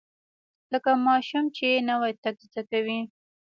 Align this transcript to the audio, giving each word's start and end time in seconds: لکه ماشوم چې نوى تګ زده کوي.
لکه 0.73 0.91
ماشوم 1.05 1.45
چې 1.57 1.67
نوى 1.89 2.11
تګ 2.23 2.35
زده 2.49 2.61
کوي. 2.71 2.99